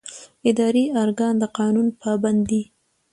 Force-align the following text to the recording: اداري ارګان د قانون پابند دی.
اداري 0.49 0.83
ارګان 1.03 1.33
د 1.41 1.43
قانون 1.57 1.87
پابند 2.01 2.41
دی. 2.49 2.61